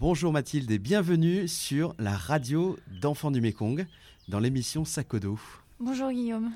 Bonjour 0.00 0.32
Mathilde 0.32 0.68
et 0.72 0.80
bienvenue 0.80 1.46
sur 1.46 1.94
la 2.00 2.16
radio 2.16 2.76
d'enfants 3.00 3.30
du 3.30 3.40
Mekong 3.40 3.86
dans 4.26 4.40
l'émission 4.40 4.84
Sakodo. 4.84 5.38
Bonjour 5.78 6.10
Guillaume. 6.10 6.50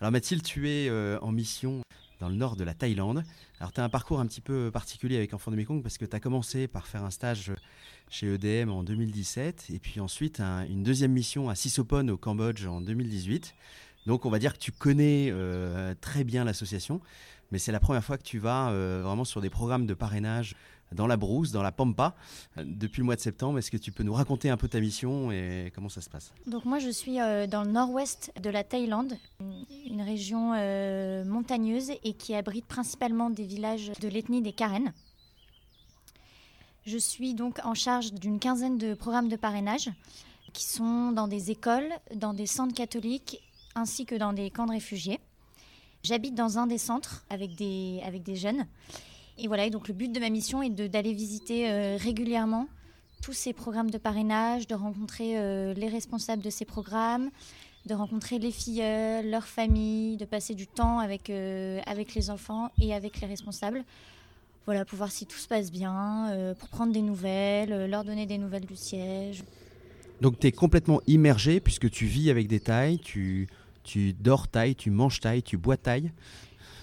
Alors 0.00 0.10
Mathilde, 0.10 0.42
tu 0.42 0.70
es 0.70 0.88
euh, 0.88 1.18
en 1.20 1.32
mission 1.32 1.82
dans 2.18 2.30
le 2.30 2.34
nord 2.34 2.56
de 2.56 2.64
la 2.64 2.72
Thaïlande. 2.72 3.24
Alors 3.58 3.72
tu 3.72 3.80
as 3.82 3.84
un 3.84 3.90
parcours 3.90 4.20
un 4.20 4.26
petit 4.26 4.40
peu 4.40 4.70
particulier 4.72 5.18
avec 5.18 5.34
Enfants 5.34 5.50
du 5.50 5.58
Mekong 5.58 5.82
parce 5.82 5.98
que 5.98 6.06
tu 6.06 6.16
as 6.16 6.20
commencé 6.20 6.66
par 6.66 6.86
faire 6.86 7.04
un 7.04 7.10
stage 7.10 7.52
chez 8.08 8.26
EDM 8.32 8.70
en 8.70 8.82
2017 8.82 9.66
et 9.68 9.78
puis 9.78 10.00
ensuite 10.00 10.40
une 10.40 10.82
deuxième 10.82 11.12
mission 11.12 11.50
à 11.50 11.54
Sisopon 11.54 12.08
au 12.08 12.16
Cambodge 12.16 12.64
en 12.64 12.80
2018. 12.80 13.54
Donc 14.06 14.24
on 14.24 14.30
va 14.30 14.38
dire 14.38 14.54
que 14.54 14.58
tu 14.58 14.72
connais 14.72 15.28
euh, 15.30 15.94
très 16.00 16.24
bien 16.24 16.44
l'association, 16.44 17.02
mais 17.50 17.58
c'est 17.58 17.72
la 17.72 17.80
première 17.80 18.04
fois 18.04 18.18
que 18.18 18.22
tu 18.22 18.38
vas 18.38 18.70
euh, 18.70 19.02
vraiment 19.04 19.24
sur 19.24 19.40
des 19.40 19.50
programmes 19.50 19.86
de 19.86 19.94
parrainage 19.94 20.54
dans 20.92 21.06
la 21.06 21.16
brousse, 21.16 21.52
dans 21.52 21.62
la 21.62 21.70
pampa, 21.70 22.14
euh, 22.58 22.64
depuis 22.66 23.00
le 23.00 23.04
mois 23.04 23.16
de 23.16 23.20
septembre. 23.20 23.58
Est-ce 23.58 23.70
que 23.70 23.76
tu 23.76 23.92
peux 23.92 24.02
nous 24.02 24.12
raconter 24.12 24.50
un 24.50 24.56
peu 24.56 24.68
ta 24.68 24.80
mission 24.80 25.30
et 25.30 25.72
comment 25.74 25.88
ça 25.88 26.00
se 26.00 26.10
passe? 26.10 26.32
Donc 26.46 26.64
moi 26.64 26.78
je 26.78 26.90
suis 26.90 27.16
dans 27.16 27.62
le 27.64 27.70
nord-ouest 27.70 28.32
de 28.42 28.50
la 28.50 28.64
Thaïlande, 28.64 29.14
une 29.86 30.02
région 30.02 30.52
montagneuse 31.24 31.90
et 32.02 32.14
qui 32.14 32.34
abrite 32.34 32.66
principalement 32.66 33.30
des 33.30 33.44
villages 33.44 33.92
de 34.00 34.08
l'ethnie 34.08 34.42
des 34.42 34.52
Karen. 34.52 34.92
Je 36.86 36.98
suis 36.98 37.34
donc 37.34 37.60
en 37.64 37.74
charge 37.74 38.12
d'une 38.12 38.38
quinzaine 38.40 38.78
de 38.78 38.94
programmes 38.94 39.28
de 39.28 39.36
parrainage 39.36 39.90
qui 40.52 40.64
sont 40.64 41.12
dans 41.12 41.28
des 41.28 41.50
écoles, 41.50 41.88
dans 42.14 42.34
des 42.34 42.46
centres 42.46 42.74
catholiques 42.74 43.38
ainsi 43.74 44.06
que 44.06 44.14
dans 44.14 44.32
des 44.32 44.50
camps 44.50 44.66
de 44.66 44.72
réfugiés. 44.72 45.20
J'habite 46.10 46.34
dans 46.34 46.58
un 46.58 46.66
des 46.66 46.76
centres 46.76 47.24
avec 47.30 47.54
des, 47.54 48.00
avec 48.04 48.24
des 48.24 48.34
jeunes. 48.34 48.66
Et 49.38 49.46
voilà, 49.46 49.70
donc 49.70 49.86
le 49.86 49.94
but 49.94 50.10
de 50.10 50.18
ma 50.18 50.28
mission 50.28 50.60
est 50.60 50.70
d'aller 50.70 51.12
visiter 51.12 51.70
euh, 51.70 51.96
régulièrement 51.96 52.66
tous 53.22 53.32
ces 53.32 53.52
programmes 53.52 53.92
de 53.92 53.98
parrainage, 53.98 54.66
de 54.66 54.74
rencontrer 54.74 55.38
euh, 55.38 55.72
les 55.74 55.86
responsables 55.86 56.42
de 56.42 56.50
ces 56.50 56.64
programmes, 56.64 57.30
de 57.86 57.94
rencontrer 57.94 58.40
les 58.40 58.50
filles, 58.50 58.82
leurs 59.22 59.46
familles, 59.46 60.16
de 60.16 60.24
passer 60.24 60.56
du 60.56 60.66
temps 60.66 60.98
avec, 60.98 61.30
euh, 61.30 61.78
avec 61.86 62.16
les 62.16 62.28
enfants 62.28 62.72
et 62.82 62.92
avec 62.92 63.20
les 63.20 63.28
responsables. 63.28 63.84
Voilà, 64.66 64.84
pour 64.84 64.98
voir 64.98 65.12
si 65.12 65.26
tout 65.26 65.38
se 65.38 65.46
passe 65.46 65.70
bien, 65.70 66.54
pour 66.58 66.68
prendre 66.70 66.92
des 66.92 67.02
nouvelles, 67.02 67.88
leur 67.88 68.02
donner 68.02 68.26
des 68.26 68.36
nouvelles 68.36 68.66
du 68.66 68.74
siège. 68.74 69.44
Donc 70.20 70.40
tu 70.40 70.48
es 70.48 70.52
complètement 70.52 71.00
immergé 71.06 71.60
puisque 71.60 71.88
tu 71.88 72.06
vis 72.06 72.30
avec 72.30 72.48
des 72.48 72.58
tailles, 72.58 72.98
tu, 72.98 73.48
tu 73.82 74.12
dors 74.12 74.48
taille, 74.48 74.74
tu 74.74 74.90
manges 74.90 75.20
taille, 75.20 75.42
tu 75.42 75.56
bois 75.56 75.76
taille. 75.76 76.12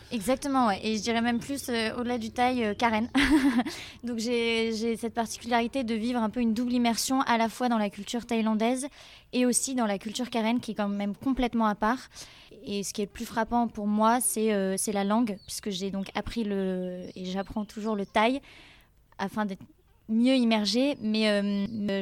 Exactement, 0.09 0.71
et 0.71 0.95
je 0.95 1.01
dirais 1.01 1.21
même 1.21 1.39
plus 1.39 1.67
euh, 1.67 1.93
au-delà 1.97 2.17
du 2.17 2.31
taille, 2.31 2.63
euh, 2.63 2.73
Karen. 2.73 3.09
Donc 4.05 4.19
j'ai 4.19 4.95
cette 4.95 5.13
particularité 5.13 5.83
de 5.83 5.93
vivre 5.95 6.21
un 6.21 6.29
peu 6.29 6.39
une 6.39 6.53
double 6.53 6.71
immersion 6.71 7.21
à 7.21 7.37
la 7.37 7.49
fois 7.49 7.67
dans 7.67 7.77
la 7.77 7.89
culture 7.89 8.25
thaïlandaise 8.25 8.87
et 9.33 9.45
aussi 9.45 9.75
dans 9.75 9.85
la 9.85 9.97
culture 9.97 10.29
Karen 10.29 10.61
qui 10.61 10.71
est 10.71 10.75
quand 10.75 10.87
même 10.87 11.13
complètement 11.13 11.65
à 11.65 11.75
part. 11.75 11.99
Et 12.63 12.83
ce 12.83 12.93
qui 12.93 13.01
est 13.01 13.05
le 13.05 13.11
plus 13.11 13.25
frappant 13.25 13.67
pour 13.67 13.87
moi, 13.87 14.19
c'est 14.21 14.53
euh, 14.53 14.77
la 14.93 15.03
langue, 15.03 15.37
puisque 15.45 15.71
j'ai 15.71 15.91
donc 15.91 16.07
appris 16.15 16.45
le, 16.45 17.01
et 17.15 17.25
j'apprends 17.25 17.65
toujours 17.65 17.97
le 17.97 18.05
thaï 18.05 18.41
afin 19.17 19.45
d'être 19.45 19.63
mieux 20.09 20.35
immergée, 20.35 20.97
mais 21.01 21.27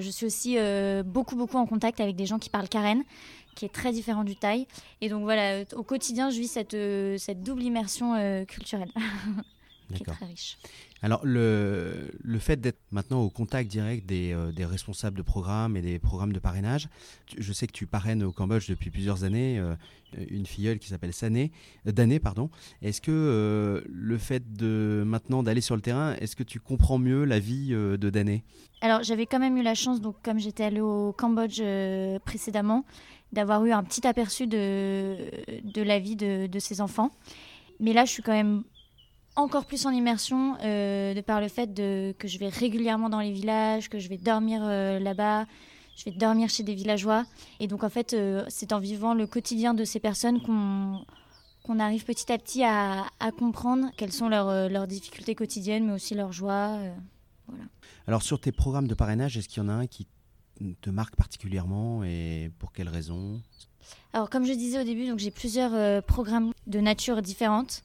je 0.02 0.10
suis 0.10 0.26
aussi 0.26 0.58
beaucoup 1.06 1.36
beaucoup 1.36 1.58
en 1.58 1.66
contact 1.66 2.00
avec 2.00 2.16
des 2.16 2.26
gens 2.26 2.40
qui 2.40 2.50
parlent 2.50 2.70
Karen 2.70 3.04
qui 3.56 3.66
est 3.66 3.74
très 3.74 3.92
différent 3.92 4.24
du 4.24 4.36
Thaï. 4.36 4.68
Et 5.02 5.10
donc 5.10 5.24
voilà, 5.24 5.64
au 5.76 5.84
quotidien, 5.84 6.30
je 6.30 6.40
vis 6.40 6.48
cette, 6.48 6.74
euh, 6.74 7.18
cette 7.18 7.42
double 7.42 7.64
immersion 7.64 8.14
euh, 8.16 8.46
culturelle. 8.46 8.92
qui 9.94 10.04
est 10.04 10.06
très 10.06 10.26
riche. 10.26 10.58
Alors, 11.02 11.22
le, 11.24 12.12
le 12.24 12.40
fait 12.40 12.60
d'être 12.60 12.80
maintenant 12.92 13.22
au 13.22 13.30
contact 13.30 13.70
direct 13.70 14.06
des, 14.06 14.34
euh, 14.34 14.52
des, 14.52 14.66
responsables 14.66 15.18
de 15.18 15.22
programmes 15.22 15.78
et 15.78 15.82
des 15.82 16.00
programmes 16.00 16.34
de 16.34 16.40
parrainage, 16.40 16.90
je 17.38 17.54
sais 17.54 17.68
que 17.68 17.74
tu 17.74 17.86
parraines 17.86 18.24
au 18.24 18.32
Cambodge 18.32 18.70
depuis 18.70 18.90
plusieurs 18.90 19.24
années 19.24 19.62
une 20.30 20.46
filleule 20.46 20.80
qui 20.80 20.88
s'appelle 20.88 21.12
Sané, 21.12 21.52
Dané, 21.86 22.20
pardon. 22.20 22.50
Est-ce 22.82 23.02
que 23.02 23.84
le 23.86 24.18
fait 24.18 24.54
de 24.54 25.04
maintenant 25.06 25.44
d'aller 25.44 25.60
sur 25.60 25.76
le 25.76 25.82
terrain, 25.82 26.16
est-ce 26.22 26.38
que 26.38 26.44
tu 26.44 26.62
comprends 26.62 26.98
mieux 26.98 27.26
la 27.26 27.40
vie 27.40 27.72
de 27.72 28.10
Dané 28.10 28.44
Alors, 28.80 29.04
j'avais 29.04 29.26
quand 29.26 29.40
même 29.40 29.58
eu 29.58 29.62
la 29.62 29.76
chance, 29.76 30.00
donc 30.00 30.16
comme 30.24 30.40
j'étais 30.40 30.64
allée 30.64 30.80
au 30.80 31.12
Cambodge 31.12 31.62
précédemment, 32.24 32.86
d'avoir 33.36 33.64
eu 33.66 33.72
un 33.72 33.84
petit 33.84 34.08
aperçu 34.08 34.48
de, 34.48 35.18
de 35.64 35.82
la 35.82 36.00
vie 36.00 36.16
de, 36.16 36.48
de, 36.48 36.60
ces 36.60 36.82
enfants. 36.82 37.12
Mais 37.80 37.94
là, 37.94 38.06
je 38.06 38.12
suis 38.12 38.24
quand 38.24 38.32
même 38.32 38.64
encore 39.36 39.66
plus 39.66 39.86
en 39.86 39.92
immersion 39.92 40.58
euh, 40.64 41.14
de 41.14 41.22
par 41.22 41.42
le 41.42 41.48
fait 41.48 41.74
de, 41.74 42.14
que 42.18 42.28
je 42.28 42.40
vais 42.40 42.50
régulièrement 42.50 43.10
dans 43.10 43.20
les 43.20 43.32
villages, 43.32 43.90
que 43.90 44.00
je 44.00 44.08
vais 44.08 44.18
dormir 44.18 44.62
euh, 44.64 45.00
là-bas, 45.00 45.46
je 45.98 46.06
vais 46.06 46.12
dormir 46.12 46.50
chez 46.50 46.64
des 46.64 46.74
villageois. 46.74 47.26
Et 47.60 47.68
donc, 47.68 47.84
en 47.84 47.90
fait, 47.90 48.14
euh, 48.14 48.46
c'est 48.48 48.74
en 48.74 48.80
vivant 48.80 49.14
le 49.14 49.28
quotidien 49.28 49.74
de 49.74 49.84
ces 49.84 50.00
personnes 50.00 50.42
qu'on 50.42 51.06
qu'on 51.64 51.80
arrive 51.80 52.06
petit 52.06 52.32
à 52.32 52.38
petit 52.38 52.64
à, 52.64 53.06
à 53.20 53.32
comprendre 53.32 53.88
quelles 53.98 54.12
sont 54.12 54.30
leurs, 54.30 54.70
leurs, 54.70 54.86
difficultés 54.86 55.34
quotidiennes, 55.34 55.88
mais 55.88 55.94
aussi 55.94 56.14
leurs 56.14 56.32
joies. 56.32 56.78
voilà. 57.48 57.64
Alors, 58.06 58.22
sur 58.22 58.40
tes 58.40 58.52
programmes 58.52 58.88
de 58.88 58.94
parrainage, 58.94 59.36
est-ce 59.36 59.50
qu'il 59.50 59.64
y 59.64 59.66
en 59.66 59.70
a 59.70 59.74
un 59.74 59.88
qui 59.88 60.06
te 60.82 60.92
marque 60.92 61.16
particulièrement 61.16 62.04
et 62.04 62.52
pour 62.60 62.72
quelles 62.72 62.88
raisons 62.88 63.42
Alors, 64.14 64.30
comme 64.30 64.46
je 64.46 64.54
disais 64.54 64.80
au 64.80 64.84
début, 64.84 65.08
donc 65.08 65.18
j'ai 65.18 65.32
plusieurs 65.32 66.04
programmes 66.04 66.52
de 66.68 66.80
nature 66.82 67.24
différentes. 67.24 67.82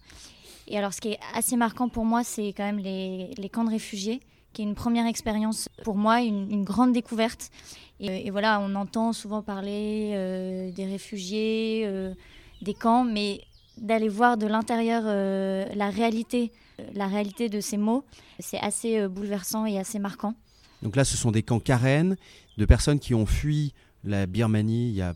Et 0.69 0.79
alors, 0.79 0.93
ce 0.93 1.01
qui 1.01 1.09
est 1.09 1.19
assez 1.35 1.57
marquant 1.57 1.89
pour 1.89 2.05
moi, 2.05 2.25
c'est 2.25 2.49
quand 2.49 2.65
même 2.65 2.79
les, 2.79 3.51
camps 3.53 3.65
de 3.65 3.71
réfugiés, 3.71 4.21
qui 4.53 4.63
est 4.63 4.65
une 4.65 4.75
première 4.75 5.07
expérience 5.07 5.69
pour 5.85 5.97
moi, 5.97 6.21
une, 6.21 6.65
grande 6.65 6.93
découverte. 6.93 7.51
Et, 7.99 8.31
voilà, 8.31 8.61
on 8.61 8.75
entend 8.75 9.13
souvent 9.13 9.43
parler 9.43 10.13
euh, 10.15 10.71
des 10.73 10.87
réfugiés, 10.87 11.83
euh, 11.85 12.15
des 12.63 12.75
camps, 12.75 13.05
mais 13.05 13.43
d'aller 13.77 14.09
voir 14.09 14.37
de 14.37 14.47
l'intérieur 14.47 15.05
la 15.05 15.91
réalité, 15.91 16.53
la 16.93 17.07
réalité 17.07 17.49
de 17.49 17.61
ces 17.61 17.79
mots, 17.79 18.05
c'est 18.39 18.59
assez 18.59 19.09
bouleversant 19.09 19.65
et 19.65 19.79
assez 19.79 19.99
marquant. 19.99 20.35
Donc 20.83 20.97
là, 20.97 21.05
ce 21.05 21.17
sont 21.17 21.31
des 21.31 21.43
camps 21.43 21.61
Karen 21.61 22.17
de 22.59 22.65
personnes 22.67 22.99
qui 22.99 23.15
ont 23.15 23.27
fui 23.27 23.73
la 24.05 24.27
Birmanie 24.27 24.89
il 24.89 24.95
y 24.95 25.03
a 25.03 25.15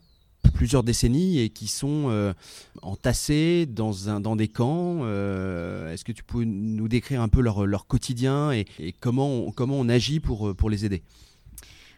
plusieurs 0.55 0.83
décennies 0.83 1.39
et 1.39 1.51
qui 1.51 1.67
sont 1.67 2.07
euh, 2.09 2.33
entassées 2.81 3.67
dans, 3.67 4.09
un, 4.09 4.21
dans 4.21 4.37
des 4.37 4.49
camps. 4.49 5.01
Euh, 5.03 5.93
est-ce 5.93 6.05
que 6.05 6.13
tu 6.13 6.25
peux 6.25 6.45
nous 6.45 6.89
décrire 6.89 7.21
un 7.21 7.29
peu 7.29 7.43
leur, 7.43 7.67
leur 7.67 7.87
quotidien 7.87 8.53
et, 8.53 8.65
comment, 9.01 9.29
on, 9.29 9.53
comment 9.53 9.77
on 9.79 9.89
agit 9.91 10.21
pour, 10.21 10.57
pour 10.57 10.71
les 10.71 10.87
aider? 10.87 11.03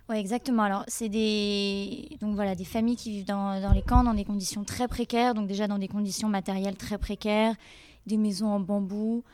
Oui, 0.09 0.17
exactement. 0.17 0.63
Alors, 0.63 0.85
c'est 0.87 1.09
des, 1.09 2.17
donc, 2.21 2.35
voilà, 2.35 2.55
des 2.55 2.65
familles 2.65 2.97
qui 2.97 3.11
vivent 3.11 3.27
dans, 3.27 3.61
dans, 3.61 3.73
les 3.73 3.83
camps 3.83 4.05
dans 4.05 4.15
des 4.15 4.25
conditions 4.25 4.65
très 4.65 4.89
précaires, 4.89 5.35
donc 5.35 5.49
déjà 5.49 5.67
dans 5.67 5.79
des 5.79 5.89
conditions 5.89 6.29
matérielles 6.29 6.77
très 6.77 6.99
précaires, 6.99 7.55
des 8.07 8.17
maisons 8.17 8.47
en 8.47 8.61
bambou, 8.61 9.25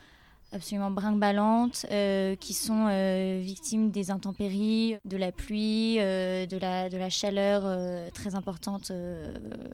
absolument 0.53 0.91
brinque-ballantes, 0.91 1.85
euh, 1.91 2.35
qui 2.35 2.53
sont 2.53 2.87
euh, 2.89 3.39
victimes 3.43 3.91
des 3.91 4.11
intempéries, 4.11 4.97
de 5.03 5.17
la 5.17 5.31
pluie, 5.31 5.97
euh, 5.99 6.45
de, 6.45 6.57
la, 6.57 6.89
de 6.89 6.97
la 6.97 7.09
chaleur 7.09 7.63
très 8.13 8.35
importante 8.35 8.91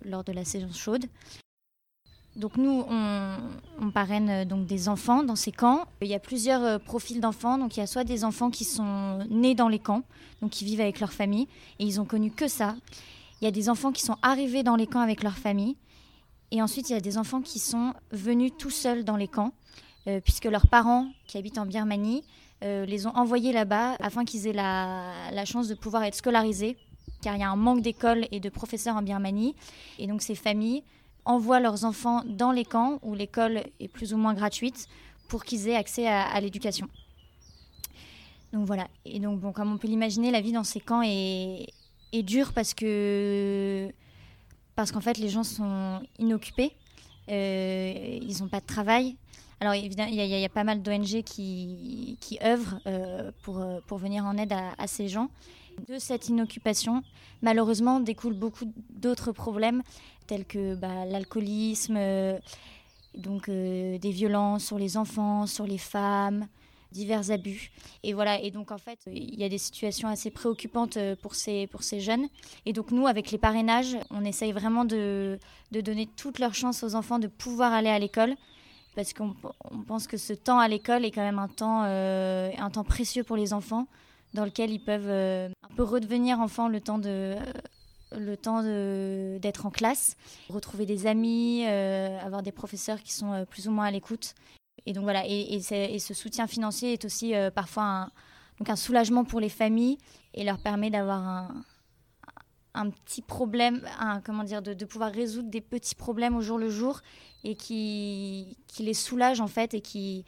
lors 0.04 0.24
de 0.24 0.32
la 0.32 0.46
saison 0.46 0.72
chaude. 0.72 1.06
Donc 2.36 2.58
nous, 2.58 2.86
on, 2.88 3.38
on, 3.82 3.92
parraine 3.92 4.46
donc 4.46 4.66
des 4.66 4.88
enfants 4.88 5.24
dans 5.24 5.36
ces 5.36 5.52
camps. 5.52 5.86
Il 6.02 6.08
y 6.08 6.14
a 6.14 6.20
plusieurs 6.20 6.80
profils 6.80 7.20
d'enfants. 7.20 7.58
Donc 7.58 7.76
il 7.76 7.82
y 7.82 7.84
a 7.84 7.88
soit 7.88 8.06
des 8.06 8.24
enfants 8.24 8.50
qui 8.50 8.64
sont 8.64 9.20
nés 9.30 9.56
dans 9.56 9.68
les 9.68 9.80
camps, 9.80 10.04
donc 10.42 10.52
qui 10.52 10.64
vivent 10.64 10.80
avec 10.80 11.00
leur 11.02 11.12
famille, 11.12 11.48
et 11.80 11.86
ils 11.86 12.00
ont 12.00 12.06
connu 12.06 12.32
que 12.32 12.48
ça. 12.48 12.76
Il 13.42 13.46
y 13.46 13.48
a 13.48 13.52
des 13.52 13.68
enfants 13.68 13.92
qui 13.92 14.04
sont 14.04 14.16
arrivés 14.22 14.64
dans 14.64 14.76
les 14.76 14.88
camps 14.88 15.02
avec 15.02 15.24
leur 15.24 15.38
famille. 15.38 15.76
Et 16.52 16.62
ensuite, 16.62 16.90
il 16.90 16.94
y 16.94 16.96
a 16.96 17.02
des 17.02 17.18
enfants 17.18 17.42
qui 17.42 17.60
sont 17.60 17.94
venus 18.12 18.52
tout 18.58 18.72
seuls 18.72 19.04
dans 19.04 19.18
les 19.18 19.28
camps 19.28 19.54
puisque 20.24 20.46
leurs 20.46 20.68
parents, 20.68 21.08
qui 21.28 21.38
habitent 21.38 21.58
en 21.58 21.66
Birmanie, 21.66 22.24
euh, 22.62 22.86
les 22.86 23.08
ont 23.08 23.16
envoyés 23.16 23.54
là-bas 23.54 23.96
afin 24.02 24.26
qu'ils 24.26 24.46
aient 24.48 24.54
la, 24.54 25.46
chance 25.46 25.70
de 25.70 25.76
pouvoir 25.76 26.04
être 26.04 26.16
scolarisés, 26.16 26.76
car 27.22 27.36
il 27.36 27.40
y 27.40 27.44
a 27.44 27.50
un 27.50 27.56
manque 27.56 27.82
d'écoles 27.82 28.28
et 28.32 28.40
de 28.42 28.50
professeurs 28.50 28.98
en 28.98 29.02
Birmanie. 29.02 29.56
Et 29.98 30.08
donc 30.08 30.22
ces 30.22 30.36
familles 30.36 30.84
envoient 31.24 31.62
leurs 31.62 31.86
enfants 31.86 32.24
dans 32.26 32.52
les 32.52 32.66
camps 32.66 33.00
où 33.02 33.16
l'école 33.16 33.64
est 33.80 33.88
plus 33.88 34.14
ou 34.14 34.18
moins 34.18 34.34
gratuite 34.34 34.88
pour 35.30 35.46
qu'ils 35.46 35.70
aient 35.70 35.76
accès 35.76 36.08
à, 36.08 36.40
l'éducation. 36.42 36.88
Donc 38.52 38.66
voilà. 38.66 38.88
Et 39.06 39.20
donc, 39.20 39.40
comme 39.54 39.72
on 39.72 39.78
peut 39.78 39.88
l'imaginer, 39.88 40.32
la 40.32 40.42
vie 40.42 40.52
dans 40.52 40.64
ces 40.64 40.80
camps 40.80 41.04
est, 41.04 41.68
est 42.12 42.24
dure 42.24 42.52
parce 42.52 42.74
que 42.74 43.90
parce 44.76 44.92
qu'en 44.92 45.02
fait 45.02 45.18
les 45.18 45.30
gens 45.30 45.44
sont 45.44 46.02
inoccupés, 46.20 46.74
euh, 47.30 48.20
ils 48.22 48.42
n'ont 48.42 48.48
pas 48.48 48.62
de 48.62 48.66
travail, 48.66 49.18
alors 49.62 49.74
évidemment, 49.74 50.10
il 50.10 50.16
y, 50.16 50.46
a 50.46 50.50
pas 50.50 50.64
mal 50.64 50.82
d'ONG 50.82 51.22
qui, 51.24 52.18
qui 52.22 52.40
œuvrent 52.44 52.80
euh, 52.88 53.32
pour, 53.42 53.60
euh, 53.60 53.80
pour 53.88 53.98
venir 53.98 54.24
en 54.26 54.38
aide 54.38 54.54
à, 54.54 54.88
ces 54.88 55.10
gens. 55.10 55.30
De 55.90 56.00
cette 56.00 56.30
inoccupation, 56.30 57.04
malheureusement, 57.42 58.00
découlent 58.00 58.38
beaucoup 58.38 58.72
d'autres 58.90 59.34
problèmes, 59.34 59.84
tels 60.28 60.46
que 60.46 60.76
bah, 60.76 61.06
l'alcoolisme, 61.06 61.96
euh, 61.98 62.38
donc 63.16 63.50
des 63.50 64.12
violences 64.12 64.66
sur 64.66 64.78
les 64.78 64.96
enfants, 64.96 65.46
sur 65.46 65.66
les 65.66 65.78
femmes, 65.78 66.48
divers 66.94 67.30
abus. 67.32 67.72
Et 68.04 68.14
voilà, 68.14 68.42
et 68.42 68.52
donc 68.52 68.72
en 68.72 68.78
fait, 68.78 69.00
il 69.08 69.40
y 69.40 69.44
a 69.44 69.50
des 69.50 69.58
situations 69.58 70.08
assez 70.08 70.32
préoccupantes 70.32 70.98
pour 71.22 71.36
ces, 71.36 71.68
pour 71.68 71.84
ces 71.84 72.00
jeunes. 72.00 72.28
Et 72.66 72.72
donc 72.72 72.92
nous, 72.92 73.08
avec 73.08 73.32
les 73.32 73.38
parrainages, 73.38 73.98
on 74.10 74.24
essaye 74.24 74.54
vraiment 74.54 74.86
de, 74.86 75.38
de 75.72 75.82
donner 75.82 76.08
toutes 76.16 76.40
leurs 76.40 76.54
chances 76.56 76.84
aux 76.84 76.96
enfants 76.96 77.20
de 77.20 77.28
pouvoir 77.28 77.74
aller 77.74 77.90
à 77.90 78.00
l'école. 78.00 78.36
Parce 78.96 79.14
qu'on 79.14 79.34
pense 79.88 80.08
que 80.08 80.18
ce 80.18 80.34
temps 80.34 80.60
à 80.60 80.68
l'école 80.68 81.06
est 81.06 81.12
quand 81.12 81.22
même 81.22 81.40
un 81.40 81.48
temps, 81.48 81.84
euh, 81.86 82.52
un 82.58 82.70
temps 82.70 82.84
précieux 82.84 83.24
pour 83.24 83.38
les 83.38 83.54
enfants, 83.54 83.88
dans 84.34 84.46
lequel 84.46 84.72
ils 84.72 84.84
peuvent 84.84 85.08
euh, 85.08 85.50
un 85.64 85.76
peu 85.76 85.84
redevenir 85.84 86.40
enfants 86.40 86.68
le 86.68 86.82
temps 86.82 86.98
de, 86.98 87.36
le 88.12 88.36
temps 88.36 88.64
d'être 89.40 89.66
en 89.66 89.70
classe, 89.70 90.18
retrouver 90.50 90.86
des 90.86 91.08
amis, 91.08 91.66
avoir 91.66 92.42
des 92.42 92.52
professeurs 92.52 93.02
qui 93.02 93.14
sont 93.14 93.46
plus 93.50 93.68
ou 93.68 93.72
moins 93.72 93.86
à 93.86 93.92
l'écoute. 93.92 94.34
Et 94.86 94.94
donc 94.94 95.04
voilà, 95.04 95.24
et, 95.28 95.60
ce 95.62 96.14
soutien 96.14 96.48
financier 96.48 96.94
est 96.94 97.06
aussi 97.06 97.36
euh, 97.36 97.52
parfois 97.52 98.10
donc 98.58 98.70
un 98.70 98.76
soulagement 98.76 99.24
pour 99.24 99.40
les 99.40 99.50
familles 99.50 99.98
et 100.34 100.44
leur 100.44 100.58
permet 100.58 100.90
d'avoir 100.90 101.20
un, 101.20 101.64
un, 102.74 102.90
petit 102.90 103.22
problème, 103.22 103.82
comment 104.26 104.44
dire, 104.44 104.62
de, 104.62 104.86
pouvoir 104.86 105.12
résoudre 105.12 105.50
des 105.50 105.62
petits 105.62 105.96
problèmes 105.96 106.36
au 106.36 106.42
jour 106.42 106.58
le 106.58 106.70
jour 106.70 107.02
et 107.44 107.56
qui, 107.56 108.58
qui 108.68 108.84
les 108.84 108.94
soulage 108.94 109.42
en 109.42 109.48
fait 109.48 109.74
et 109.74 109.82
qui, 109.82 110.26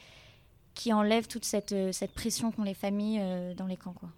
qui 0.74 0.94
enlève 0.94 1.28
toute 1.28 1.46
cette, 1.46 1.76
cette 1.94 2.14
pression 2.14 2.52
qu'ont 2.52 2.64
les 2.64 2.74
familles 2.74 3.20
euh, 3.22 3.54
dans 3.54 3.68
les 3.68 3.78
camps. 3.78 3.94
Quoi. 3.94 4.10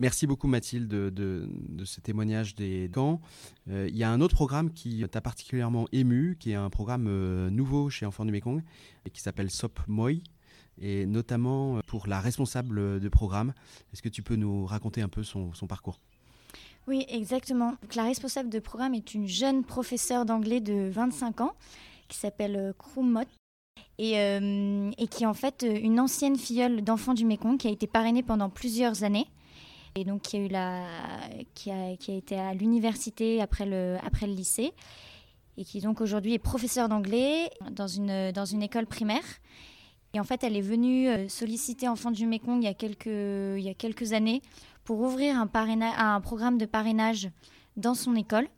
Merci 0.00 0.26
beaucoup 0.26 0.48
Mathilde 0.48 0.88
de, 0.88 1.10
de, 1.10 1.84
ce 1.84 2.00
témoignage 2.00 2.56
des 2.56 2.90
camps. 2.92 3.20
Euh, 3.70 3.86
il 3.88 3.96
y 3.96 4.02
a 4.02 4.10
un 4.10 4.20
autre 4.20 4.34
programme 4.34 4.72
qui 4.72 5.04
t'a 5.08 5.20
particulièrement 5.20 5.86
ému, 5.92 6.36
qui 6.40 6.50
est 6.50 6.56
un 6.56 6.68
programme 6.68 7.06
euh, 7.06 7.48
nouveau 7.48 7.90
chez 7.90 8.04
Enfants 8.04 8.24
du 8.24 8.32
Mekong, 8.32 8.62
et 9.06 9.10
qui 9.10 9.20
s'appelle 9.20 9.50
SOP 9.50 9.78
Moi, 9.86 10.22
et 10.78 11.06
notamment 11.06 11.76
euh, 11.76 11.80
pour 11.86 12.08
la 12.08 12.20
responsable 12.20 12.98
de 12.98 13.08
programme. 13.08 13.54
Est-ce 13.92 14.02
que 14.02 14.08
tu 14.08 14.24
peux 14.24 14.34
nous 14.34 14.66
raconter 14.66 15.00
un 15.00 15.08
peu 15.08 15.22
son, 15.22 15.52
parcours? 15.68 16.00
Oui, 16.86 17.06
exactement. 17.08 17.74
la 17.94 18.04
responsable 18.04 18.50
de 18.50 18.58
programme 18.58 18.94
est 18.94 19.14
une 19.14 19.26
jeune 19.26 19.64
professeure 19.64 20.26
d'anglais 20.26 20.60
de 20.60 20.90
25 20.90 21.40
ans 21.40 21.54
qui 22.08 22.18
s'appelle 22.18 22.74
Krumot. 22.78 23.22
Et, 23.96 24.14
et 24.14 25.06
qui 25.06 25.22
est 25.22 25.26
en 25.26 25.34
fait 25.34 25.62
une 25.62 26.00
ancienne 26.00 26.36
filleule 26.36 26.82
d'enfants 26.82 27.14
du 27.14 27.24
Mekong 27.24 27.58
qui 27.58 27.68
a 27.68 27.70
été 27.70 27.86
parrainée 27.86 28.24
pendant 28.24 28.50
plusieurs 28.50 29.04
années 29.04 29.28
et 29.96 30.04
donc 30.04 30.22
qui 30.22 30.50
a, 30.50 31.90
été 31.90 32.36
à 32.36 32.54
l'université 32.54 33.40
après 33.40 33.66
le, 33.66 33.96
lycée 34.26 34.72
et 35.56 35.64
qui 35.64 35.80
donc 35.80 36.00
aujourd'hui 36.00 36.34
est 36.34 36.38
professeure 36.38 36.88
d'anglais 36.88 37.50
dans 37.70 37.86
une, 37.86 38.62
école 38.62 38.86
primaire. 38.86 39.22
Et 40.12 40.20
en 40.20 40.24
fait, 40.24 40.44
elle 40.44 40.56
est 40.56 40.60
venue 40.60 41.08
euh, 41.08 41.28
solliciter 41.28 41.88
Enfants 41.88 42.12
du 42.12 42.26
Mékong 42.26 42.60
il 42.60 42.64
y 42.64 42.68
a 43.68 43.74
quelques 43.74 44.12
années 44.12 44.42
pour 44.84 45.00
ouvrir 45.00 45.36
un, 45.38 45.48
un 45.98 46.20
programme 46.20 46.58
de 46.58 46.66
parrainage 46.66 47.30
dans 47.76 47.94
son 47.94 48.14
école. 48.14 48.48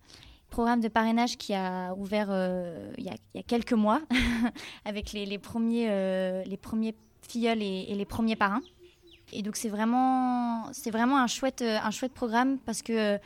Programme 0.50 0.80
de 0.80 0.88
parrainage 0.88 1.36
qui 1.36 1.54
a 1.54 1.94
ouvert 1.94 2.28
euh, 2.30 2.92
il, 2.98 3.04
y 3.04 3.08
a, 3.08 3.14
y 3.34 3.38
a, 3.38 3.42
quelques 3.42 3.72
mois 3.72 4.00
avec 4.84 5.12
les, 5.12 5.26
les 5.26 5.38
premiers, 5.38 5.88
euh, 5.90 6.42
les 6.44 6.56
premiers 6.56 6.94
filleuls 7.22 7.62
et, 7.62 7.94
les 7.94 8.04
premiers 8.04 8.36
parrains. 8.36 8.62
Et 9.32 9.42
donc 9.42 9.56
c'est 9.56 9.68
vraiment, 9.68 10.72
c'est 10.72 10.90
vraiment 10.90 11.18
un 11.18 11.26
chouette, 11.26 11.62
euh, 11.62 11.78
un 11.82 11.90
chouette 11.90 12.12
programme 12.12 12.58
parce 12.58 12.82
que 12.82 13.18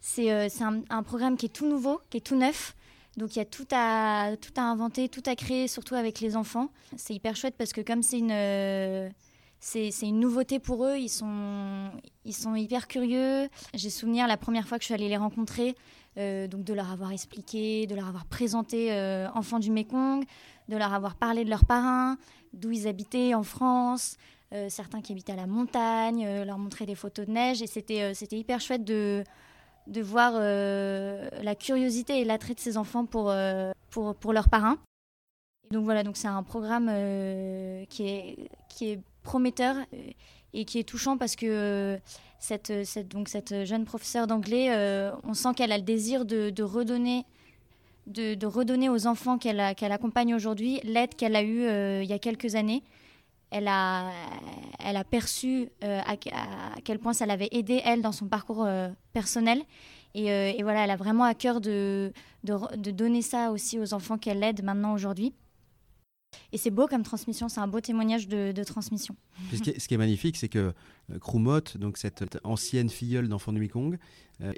c'est, 0.00 0.48
c'est 0.48 0.64
un, 0.64 1.02
programme 1.02 1.36
qui 1.36 1.46
est 1.46 1.50
tout 1.54 1.66
nouveau, 1.66 2.00
qui 2.10 2.18
est 2.18 2.20
tout 2.20 2.36
neuf. 2.36 2.74
Donc 3.16 3.36
il 3.36 3.38
y 3.38 3.42
a 3.42 3.46
tout 3.46 3.66
à, 3.70 4.32
tout 4.40 4.52
à 4.56 4.62
inventer, 4.62 5.08
tout 5.08 5.22
à 5.26 5.36
créer, 5.36 5.68
surtout 5.68 5.94
avec 5.94 6.20
les 6.20 6.36
enfants. 6.36 6.68
C'est 6.96 7.14
hyper 7.14 7.36
chouette 7.36 7.54
parce 7.56 7.72
que 7.72 7.80
comme 7.80 8.02
c'est 8.02 8.18
une, 8.18 9.12
c'est 9.66 9.90
une 10.02 10.20
nouveauté 10.20 10.58
pour 10.58 10.84
eux, 10.84 10.98
ils 10.98 11.08
sont, 11.08 11.90
ils 12.24 12.34
sont 12.34 12.54
hyper 12.54 12.86
curieux. 12.86 13.48
J'ai 13.72 13.90
souvenir 13.90 14.26
la 14.26 14.36
première 14.36 14.68
fois 14.68 14.78
que 14.78 14.82
je 14.82 14.86
suis 14.86 14.94
allée 14.94 15.08
les 15.08 15.16
rencontrer, 15.16 15.74
donc 16.16 16.64
de 16.64 16.74
leur 16.74 16.90
avoir 16.90 17.12
expliqué, 17.12 17.86
de 17.86 17.94
leur 17.94 18.06
avoir 18.06 18.26
présenté 18.26 18.92
Enfants 19.34 19.58
du 19.58 19.70
Mékong, 19.70 20.24
de 20.68 20.76
leur 20.76 20.92
avoir 20.92 21.14
parlé 21.16 21.44
de 21.44 21.50
leurs 21.50 21.64
parrains, 21.64 22.18
d'où 22.52 22.72
ils 22.72 22.86
habitaient 22.86 23.34
en 23.34 23.42
France, 23.42 24.16
euh, 24.52 24.68
certains 24.68 25.00
qui 25.00 25.12
habitaient 25.12 25.32
à 25.32 25.36
la 25.36 25.46
montagne, 25.46 26.24
euh, 26.26 26.44
leur 26.44 26.58
montrer 26.58 26.86
des 26.86 26.94
photos 26.94 27.26
de 27.26 27.32
neige. 27.32 27.62
Et 27.62 27.66
c'était, 27.66 28.02
euh, 28.02 28.14
c'était 28.14 28.38
hyper 28.38 28.60
chouette 28.60 28.84
de, 28.84 29.24
de 29.86 30.00
voir 30.02 30.32
la 30.34 31.54
curiosité 31.54 32.20
et 32.20 32.24
l'attrait 32.24 32.54
de 32.54 32.60
ces 32.60 32.76
enfants 32.76 33.06
pour, 33.06 33.34
pour, 33.90 34.14
pour 34.14 34.32
leurs 34.32 34.48
parrains. 34.48 34.78
Donc 35.70 35.84
voilà, 35.84 36.02
donc 36.02 36.16
c'est 36.16 36.28
un 36.28 36.42
programme 36.42 36.86
qui 37.88 38.06
est 38.06 39.00
prometteur 39.24 39.76
et 40.52 40.64
qui 40.64 40.78
est 40.78 40.88
touchant 40.88 41.18
parce 41.18 41.34
que 41.34 41.98
cette, 42.38 42.84
cette, 42.84 43.08
donc 43.08 43.28
cette 43.28 43.64
jeune 43.64 43.84
professeure 43.84 44.28
d'anglais, 44.28 44.70
on 45.24 45.34
sent 45.34 45.54
qu'elle 45.56 45.72
a 45.72 45.78
le 45.78 45.82
désir 45.82 46.24
de, 46.24 46.62
redonner 46.62 47.24
de, 48.06 48.46
redonner 48.46 48.88
aux 48.88 49.08
enfants 49.08 49.36
qu'elle 49.38 49.60
accompagne 49.60 50.34
aujourd'hui 50.34 50.78
l'aide 50.84 51.16
qu'elle 51.16 51.34
a 51.34 51.42
eue 51.42 52.02
il 52.02 52.08
y 52.08 52.12
a 52.12 52.18
quelques 52.20 52.54
années 52.54 52.84
elle 53.54 53.68
a, 53.68 54.10
elle 54.80 54.96
a 54.96 55.04
perçu 55.04 55.68
euh, 55.84 56.00
à, 56.04 56.16
quel 56.82 56.98
point 56.98 57.12
ça 57.12 57.24
l'avait 57.24 57.48
aidé, 57.52 57.80
elle, 57.84 58.02
dans 58.02 58.10
son 58.10 58.26
parcours 58.26 58.64
euh, 58.64 58.88
personnel. 59.12 59.62
Euh, 60.16 60.52
et, 60.56 60.62
voilà, 60.64 60.82
elle 60.84 60.90
a 60.90 60.96
vraiment 60.96 61.22
à 61.22 61.34
cœur 61.34 61.60
de, 61.60 62.12
de, 62.42 62.90
donner 62.90 63.22
ça 63.22 63.52
aussi 63.52 63.78
aux 63.78 63.94
enfants 63.94 64.18
qu'elle 64.18 64.42
aide 64.42 64.64
maintenant 64.64 64.92
aujourd'hui. 64.92 65.34
Et 66.52 66.58
c'est 66.58 66.70
beau 66.70 66.86
comme 66.86 67.02
transmission, 67.02 67.48
c'est 67.48 67.60
un 67.60 67.66
beau 67.66 67.80
témoignage 67.80 68.28
de, 68.28 68.64
transmission. 68.64 69.16
Ce 69.52 69.62
qui, 69.62 69.94
est, 69.94 69.98
magnifique, 69.98 70.36
c'est 70.36 70.48
que 70.48 70.72
Krumot, 71.20 71.60
donc 71.76 71.98
cette 71.98 72.38
ancienne 72.44 72.88
filleule 72.88 73.28
d'enfant 73.28 73.52
du 73.52 73.60
Mekong, 73.60 73.98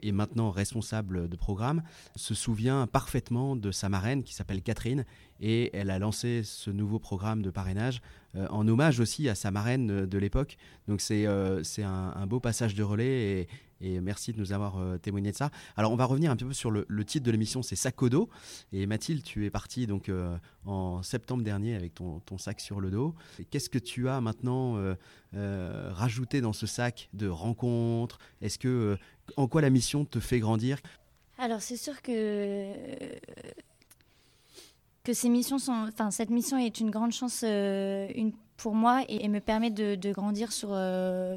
et 0.03 0.13
maintenant 0.13 0.51
responsable 0.51 1.29
de 1.29 1.37
programme, 1.37 1.83
se 2.15 2.35
souvient 2.35 2.87
parfaitement 2.87 3.57
de 3.57 3.71
sa 3.71 3.89
marraine 3.89 4.23
qui 4.23 4.35
s'appelle 4.35 4.63
Catherine 4.63 5.05
et 5.41 5.71
elle 5.77 5.91
a 5.91 5.99
lancé 5.99 6.43
ce 6.45 6.71
nouveau 6.71 6.99
programme 6.99 7.43
de 7.43 7.51
parrainage 7.51 8.01
euh, 8.37 8.47
en 8.51 8.67
hommage 8.69 9.01
aussi 9.01 9.29
à 9.29 9.35
sa 9.35 9.51
marraine 9.51 9.91
euh, 9.91 10.07
de 10.07 10.19
l'époque. 10.19 10.57
Donc 10.89 11.01
c'est 11.01 11.27
euh, 11.27 11.63
un, 11.79 12.27
beau 12.27 12.41
passage 12.41 12.75
de 12.75 12.83
relais 12.83 13.49
et, 13.81 14.01
merci 14.01 14.33
de 14.33 14.39
nous 14.39 14.55
avoir 14.55 14.99
témoigné 15.01 15.33
de 15.33 15.37
ça. 15.37 15.51
Alors 15.77 15.93
on 15.93 15.97
va 15.97 16.07
revenir 16.07 16.31
un 16.31 16.37
petit 16.37 16.47
peu 16.47 16.55
sur 16.55 16.71
le, 16.71 17.05
titre 17.05 17.27
de 17.27 17.31
l'émission, 17.31 17.63
c'est 17.63 17.77
Sakodo. 17.77 18.31
Et 18.73 18.87
Mathilde, 18.87 19.23
tu 19.23 19.45
es 19.45 19.51
partie 19.51 19.87
donc 19.87 20.11
en 20.65 21.03
septembre 21.03 21.45
dernier 21.45 21.75
avec 21.75 21.95
ton, 21.95 22.21
ton 22.21 22.39
sac 22.39 22.61
sur 22.61 22.81
le 22.81 22.91
dos. 22.91 23.15
Qu'est-ce 23.51 23.69
que 23.69 23.79
tu 23.79 24.09
as 24.09 24.23
maintenant 24.23 24.83
rajouté 25.35 26.41
dans 26.41 26.55
ce 26.55 26.67
sac 26.67 27.11
de 27.13 27.29
rencontres? 27.29 28.19
Est-ce 28.41 28.59
que 28.59 28.97
en 29.37 29.49
quoi 29.49 29.63
la 29.63 29.71
mission 29.71 30.05
te 30.05 30.21
fait 30.21 30.41
grandir? 30.41 30.79
Alors 31.39 31.61
c'est 31.61 31.77
sûr 31.77 32.01
que 32.03 32.73
que 35.07 35.13
ces 35.13 35.29
missions 35.29 35.59
sont, 35.59 35.87
enfin 35.89 36.11
cette 36.11 36.31
mission 36.31 36.59
est 36.59 36.81
une 36.81 36.91
grande 36.91 37.13
chance 37.13 37.43
euh, 37.45 38.09
une, 38.17 38.33
pour 38.57 38.75
moi 38.75 39.05
et, 39.09 39.29
me 39.29 39.39
permet 39.39 39.71
de, 39.71 40.13
grandir 40.13 40.51
sur 40.51 40.71
euh, 40.73 41.37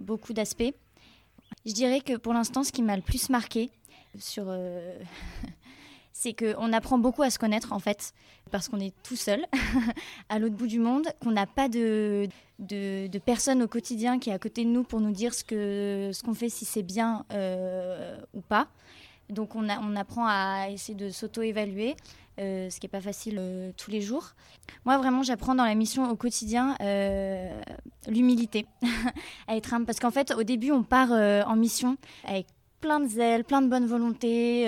beaucoup 0.00 0.32
d'aspects. 0.32 0.74
Je 1.64 1.72
dirais 1.72 2.00
que 2.00 2.16
pour 2.16 2.32
l'instant, 2.32 2.64
ce 2.64 2.72
qui 2.72 2.82
m'a 2.82 2.96
le 2.96 3.02
plus 3.02 3.28
marqué 3.28 3.70
sur, 4.18 4.46
euh, 4.48 4.98
c'est 6.20 6.34
qu'on 6.34 6.72
apprend 6.72 6.98
beaucoup 6.98 7.22
à 7.22 7.30
se 7.30 7.38
connaître 7.38 7.72
en 7.72 7.78
fait, 7.78 8.12
parce 8.50 8.68
qu'on 8.68 8.78
est 8.80 8.92
tout 9.02 9.16
seul 9.16 9.46
à 10.28 10.38
l'autre 10.38 10.54
bout 10.54 10.66
du 10.66 10.78
monde, 10.78 11.06
qu'on 11.22 11.30
n'a 11.30 11.46
pas 11.46 11.68
de, 11.68 12.28
de, 12.58 13.06
de, 13.06 13.18
personnes 13.18 13.62
au 13.62 13.68
quotidien 13.68 14.18
qui 14.18 14.28
est 14.28 14.34
à 14.34 14.38
côté 14.38 14.64
de 14.64 14.68
nous 14.68 14.82
pour 14.82 15.00
nous 15.00 15.12
dire 15.12 15.32
ce 15.32 15.44
que 15.44 16.10
ce 16.12 16.22
qu'on 16.22 16.34
fait, 16.34 16.50
si 16.50 16.66
c'est 16.66 16.82
bien 16.82 17.24
ou 18.34 18.40
pas. 18.42 18.68
Donc 19.30 19.54
on, 19.54 19.68
apprend 19.96 20.26
à 20.26 20.68
essayer 20.70 20.94
de 20.94 21.10
s'auto-évaluer, 21.10 21.94
euh, 22.40 22.68
ce 22.68 22.80
qui 22.80 22.86
n'est 22.86 22.90
pas 22.90 23.00
facile 23.00 23.36
euh, 23.38 23.70
tous 23.76 23.90
les 23.90 24.00
jours. 24.00 24.32
Moi, 24.84 24.98
vraiment, 24.98 25.22
j'apprends 25.22 25.54
dans 25.54 25.64
la 25.64 25.74
mission 25.74 26.10
au 26.10 26.16
quotidien 26.16 26.76
euh, 26.80 27.60
l'humilité. 28.08 28.66
à 29.48 29.56
être 29.56 29.74
Parce 29.86 30.00
qu'en 30.00 30.10
fait, 30.10 30.32
au 30.32 30.42
début, 30.42 30.72
on 30.72 30.82
part 30.82 31.12
en 31.12 31.56
mission 31.56 31.96
avec 32.24 32.46
plein 32.80 33.00
de 33.00 33.08
zèle, 33.08 33.44
plein 33.44 33.62
de 33.62 33.68
bonne 33.68 33.86
volonté. 33.86 34.66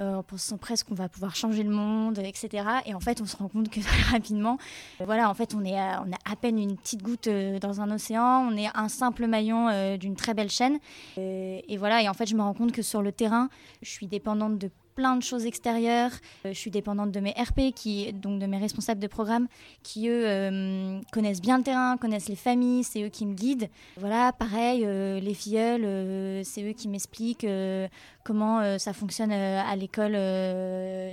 En 0.00 0.22
pensant 0.22 0.58
presque 0.58 0.88
qu'on 0.88 0.94
va 0.94 1.08
pouvoir 1.08 1.36
changer 1.36 1.62
le 1.62 1.70
monde, 1.70 2.18
etc. 2.18 2.64
Et 2.86 2.94
en 2.94 3.00
fait, 3.00 3.20
on 3.20 3.26
se 3.26 3.36
rend 3.36 3.48
compte 3.48 3.68
que 3.68 3.80
très 3.84 4.02
rapidement, 4.10 4.58
voilà, 5.04 5.30
en 5.30 5.34
fait, 5.34 5.54
on 5.54 5.64
est, 5.64 5.76
on 5.76 6.12
a 6.12 6.30
à 6.30 6.36
peine 6.36 6.58
une 6.58 6.76
petite 6.76 7.02
goutte 7.02 7.28
dans 7.28 7.80
un 7.80 7.90
océan, 7.90 8.48
on 8.50 8.56
est 8.56 8.68
un 8.74 8.88
simple 8.88 9.26
maillon 9.26 9.96
d'une 9.96 10.16
très 10.16 10.34
belle 10.34 10.50
chaîne. 10.50 10.78
et 11.16 11.76
voilà, 11.78 12.02
et 12.02 12.08
en 12.08 12.14
fait, 12.14 12.26
je 12.26 12.34
me 12.34 12.42
rends 12.42 12.54
compte 12.54 12.72
que 12.72 12.82
sur 12.82 13.02
le 13.02 13.12
terrain, 13.12 13.48
je 13.82 13.90
suis 13.90 14.06
dépendante 14.06 14.58
de 14.58 14.70
plein 15.00 15.16
de 15.16 15.22
choses 15.22 15.46
extérieures. 15.46 16.10
je 16.44 16.52
suis 16.52 16.70
dépendante 16.70 17.10
de 17.10 17.20
mes 17.20 17.30
RP, 17.30 17.72
donc 18.12 18.38
de 18.38 18.44
mes 18.44 18.58
responsables 18.58 19.00
de 19.00 19.06
programme, 19.06 19.48
qui 19.82 20.10
eux 20.10 21.00
connaissent 21.10 21.40
bien 21.40 21.56
le 21.56 21.64
terrain, 21.64 21.96
connaissent 21.96 22.28
les 22.28 22.36
familles, 22.36 22.84
c'est 22.84 23.02
eux 23.02 23.08
qui 23.08 23.24
me 23.24 23.32
guident. 23.32 23.70
Voilà, 23.96 24.34
pareil, 24.34 24.80
les 24.84 25.32
filleuls, 25.32 26.44
c'est 26.44 26.62
eux 26.62 26.74
qui 26.74 26.88
m'expliquent 26.88 27.46
comment 28.24 28.78
ça 28.78 28.92
fonctionne 28.92 29.32
à 29.32 29.74
l'école 29.74 30.12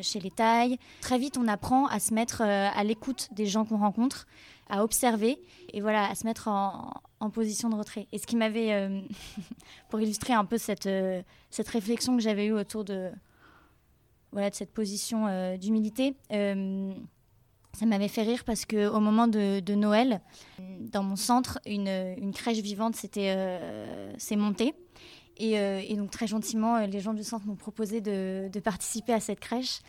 chez 0.03 0.19
les 0.19 0.31
tailles. 0.31 0.77
Très 0.99 1.17
vite, 1.17 1.37
on 1.37 1.47
apprend 1.47 1.85
à 1.85 1.99
se 1.99 2.13
mettre 2.13 2.41
à 2.41 2.83
l'écoute 2.83 3.29
des 3.31 3.45
gens 3.45 3.63
qu'on 3.63 3.77
rencontre 3.77 4.27
à 4.69 4.83
observer 4.83 5.39
et 5.73 5.81
voilà, 5.81 6.09
à 6.09 6.15
se 6.15 6.25
mettre 6.25 6.47
en, 6.47 7.01
position 7.33 7.69
de 7.69 7.75
retrait. 7.75 8.07
Et 8.11 8.17
ce 8.17 8.27
qui 8.27 8.35
m'avait, 8.35 8.73
euh, 8.73 9.01
pour 9.89 9.99
illustrer 9.99 10.33
un 10.33 10.45
peu 10.45 10.57
euh, 10.87 11.21
cette 11.49 11.67
réflexion 11.67 12.15
que 12.15 12.23
j'avais 12.23 12.45
eue 12.45 12.53
autour 12.53 12.83
de, 12.85 13.11
voilà, 14.37 14.51
de 14.51 14.55
cette 14.55 14.71
position 14.71 15.25
euh, 15.27 15.57
d'humilité, 15.57 16.15
ça 16.29 17.85
m'avait 17.87 18.07
fait 18.07 18.21
rire 18.21 18.43
parce 18.45 18.65
qu'au 18.65 18.99
moment 18.99 19.27
de, 19.27 19.73
Noël, 19.73 20.21
dans 20.79 21.01
mon 21.01 21.15
centre, 21.15 21.57
une, 21.65 21.87
une 21.87 22.33
crèche 22.33 22.59
vivante 22.59 22.95
s'est 22.95 24.35
montée. 24.35 24.75
Et, 25.37 25.95
donc 25.95 26.11
très 26.11 26.27
gentiment, 26.27 26.85
les 26.85 26.99
gens 26.99 27.15
du 27.15 27.23
centre 27.23 27.47
m'ont 27.47 27.55
proposé 27.55 27.99
de, 27.99 28.59
participer 28.59 29.13
à 29.13 29.19
cette 29.19 29.39
crèche. 29.39 29.79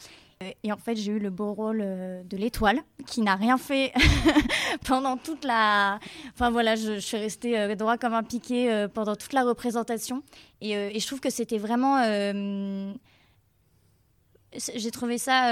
Euh, 0.43 0.50
et 0.62 0.73
en 0.73 0.76
fait, 0.76 0.97
j'ai 0.97 1.12
eu 1.12 1.19
le 1.19 1.31
beau 1.31 1.52
rôle 1.52 1.81
euh, 1.83 2.23
de 2.25 2.37
l'étoile, 2.37 2.81
qui 3.07 3.23
n'a 3.23 3.35
rien 3.35 3.59
fait 3.59 3.93
pendant 4.87 5.17
toute 5.17 5.45
la. 5.45 5.99
Enfin 6.35 6.50
voilà, 6.50 6.76
je, 6.76 6.99
suis 6.99 7.17
restée 7.17 7.59
euh, 7.59 7.75
droit 7.75 7.97
comme 7.99 8.14
un 8.14 8.23
piqué 8.23 8.87
pendant 8.95 9.17
toute 9.17 9.33
la 9.33 9.45
représentation. 9.45 10.23
Et 10.61 10.99
je 10.99 11.07
trouve 11.07 11.21
que 11.21 11.31
c'était 11.31 11.59
vraiment. 11.59 11.99
J'ai 14.52 14.90
trouvé 14.90 15.19
ça. 15.19 15.45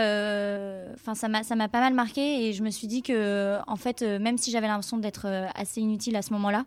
Enfin, 0.94 1.14
ça 1.14 1.28
m'a, 1.28 1.42
ça 1.42 1.56
m'a 1.56 1.68
pas 1.68 1.80
mal 1.80 1.94
marqué 1.94 2.46
et 2.46 2.52
je 2.52 2.62
me 2.62 2.70
suis 2.70 2.86
dit 2.86 3.02
que, 3.02 3.58
en 3.66 3.76
fait, 3.76 4.02
même 4.02 4.38
si 4.38 4.50
j'avais 4.50 4.66
l'impression 4.66 4.98
d'être 4.98 5.26
assez 5.54 5.80
inutile 5.80 6.16
à 6.16 6.22
ce 6.22 6.32
moment-là, 6.32 6.64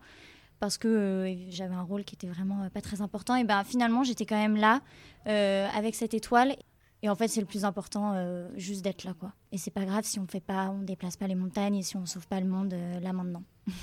parce 0.60 0.78
que 0.78 1.36
j'avais 1.50 1.76
un 1.76 1.84
rôle 1.84 2.04
qui 2.04 2.16
était 2.16 2.28
vraiment 2.28 2.70
pas 2.70 2.82
très 2.82 3.02
important, 3.02 3.36
et 3.36 3.44
ben 3.44 3.64
finalement, 3.64 4.04
j'étais 4.04 4.26
quand 4.26 4.38
même 4.38 4.58
là 4.58 4.82
avec 5.26 5.96
cette 5.96 6.14
étoile. 6.14 6.56
Et 7.02 7.10
en 7.10 7.16
fait, 7.16 7.28
c'est 7.30 7.40
le 7.40 7.46
plus 7.46 7.64
important, 7.64 8.14
euh, 8.14 8.50
juste 8.56 8.84
d'être 8.84 9.04
là, 9.06 9.14
quoi. 9.18 9.32
Et 9.52 9.58
c'est 9.58 9.72
pas 9.72 9.86
grave 9.86 10.04
si 10.04 10.20
on 10.20 10.28
fait 10.28 10.42
pas, 10.42 10.70
on 10.70 10.80
déplace 10.80 11.16
pas 11.16 11.28
les 11.28 11.36
montagnes 11.36 11.76
et 11.76 11.82
si 11.82 11.96
on 11.96 12.06
sauve 12.06 12.28
pas 12.28 12.42
le 12.42 12.48
monde 12.48 12.74
euh, 12.74 13.00
là 13.00 13.14
maintenant. 13.14 13.44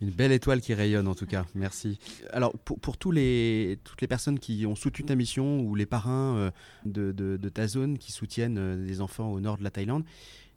Une 0.00 0.10
belle 0.10 0.32
étoile 0.32 0.60
qui 0.60 0.72
rayonne 0.72 1.06
en 1.08 1.14
tout 1.14 1.26
cas, 1.26 1.44
merci. 1.54 1.98
Alors 2.32 2.52
pour, 2.58 2.80
pour 2.80 2.96
toutes 2.96 3.14
les 3.14 3.78
personnes 4.08 4.38
qui 4.38 4.64
ont 4.66 4.74
soutenu 4.74 5.04
ta 5.04 5.14
mission 5.14 5.60
ou 5.60 5.74
les 5.74 5.86
parrains 5.86 6.36
euh, 6.36 6.50
de, 6.86 7.12
de, 7.12 7.48
ta 7.48 7.66
zone 7.66 7.98
qui 7.98 8.12
soutiennent 8.12 8.86
des 8.86 9.00
enfants 9.00 9.30
au 9.30 9.40
nord 9.40 9.58
de 9.58 9.64
la 9.64 9.70
Thaïlande, 9.70 10.04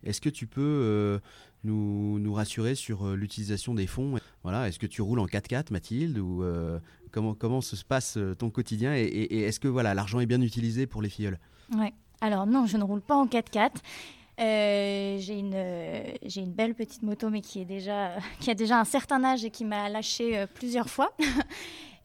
est-ce 0.04 0.22
que 0.22 0.30
tu 0.30 0.48
peux 0.48 1.20
nous, 1.64 2.20
nous, 2.20 2.34
rassurer 2.34 2.76
sur 2.76 3.16
l'utilisation 3.16 3.74
des 3.74 3.88
fonds? 3.88 4.16
Voilà, 4.44 4.68
Est-ce 4.68 4.80
que 4.80 4.88
tu 4.88 5.02
roules 5.02 5.20
en 5.20 5.28
4x4 5.28 5.72
Mathilde 5.72 6.18
ou 6.18 6.44
comment, 7.12 7.34
comment 7.34 7.62
se 7.62 7.82
passe 7.84 8.18
ton 8.38 8.50
quotidien? 8.50 8.96
Et, 8.96 9.02
et 9.04 9.42
est-ce 9.44 9.62
que 9.62 9.70
voilà, 9.70 9.94
l'argent 9.94 10.20
est 10.20 10.26
bien 10.26 10.42
utilisé 10.42 10.88
pour 10.88 11.02
les 11.02 11.10
filleuls? 11.10 11.40
Ouais. 11.78 11.94
Alors 12.24 12.46
non, 12.48 12.66
je 12.66 12.78
ne 12.78 12.84
roule 12.84 13.02
pas 13.02 13.16
en 13.16 13.26
4x4. 13.26 13.72
Euh, 14.40 15.18
j'ai 15.20 15.38
une, 15.38 15.56
j'ai 16.26 16.42
une 16.42 16.54
belle 16.54 16.74
petite 16.74 17.04
moto, 17.04 17.30
mais 17.30 17.42
qui, 17.42 17.62
est 17.62 17.66
déjà, 17.66 18.12
qui 18.40 18.50
a 18.50 18.56
déjà 18.56 18.80
un 18.80 18.86
certain 18.86 19.24
âge 19.24 19.46
et 19.46 19.52
qui 19.52 19.66
m'a 19.66 19.90
lâché 19.90 20.38
euh, 20.38 20.48
plusieurs 20.52 20.90
fois. 20.90 21.14